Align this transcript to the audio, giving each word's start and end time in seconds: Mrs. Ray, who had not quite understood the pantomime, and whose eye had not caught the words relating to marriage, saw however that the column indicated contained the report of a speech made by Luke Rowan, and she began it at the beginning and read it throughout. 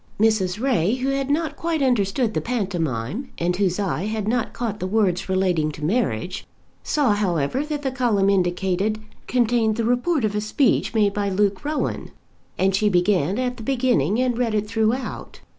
Mrs. 0.19 0.59
Ray, 0.59 0.95
who 0.95 1.09
had 1.09 1.29
not 1.29 1.55
quite 1.55 1.83
understood 1.83 2.33
the 2.33 2.41
pantomime, 2.41 3.29
and 3.37 3.55
whose 3.55 3.79
eye 3.79 4.05
had 4.05 4.27
not 4.27 4.51
caught 4.51 4.79
the 4.79 4.87
words 4.87 5.29
relating 5.29 5.71
to 5.73 5.85
marriage, 5.85 6.47
saw 6.81 7.11
however 7.13 7.63
that 7.63 7.83
the 7.83 7.91
column 7.91 8.27
indicated 8.27 8.97
contained 9.27 9.75
the 9.77 9.85
report 9.85 10.25
of 10.25 10.33
a 10.33 10.41
speech 10.41 10.95
made 10.95 11.13
by 11.13 11.29
Luke 11.29 11.63
Rowan, 11.63 12.09
and 12.57 12.75
she 12.75 12.89
began 12.89 13.37
it 13.37 13.41
at 13.45 13.57
the 13.57 13.61
beginning 13.61 14.19
and 14.19 14.39
read 14.39 14.55
it 14.55 14.67
throughout. 14.67 15.41